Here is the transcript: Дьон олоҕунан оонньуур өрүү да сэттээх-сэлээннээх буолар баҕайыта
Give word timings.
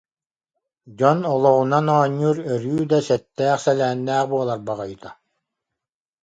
Дьон 0.97 1.19
олоҕунан 1.33 1.85
оонньуур 1.97 2.37
өрүү 2.53 2.81
да 2.91 2.99
сэттээх-сэлээннээх 3.07 4.25
буолар 4.31 4.59
баҕайыта 4.67 5.09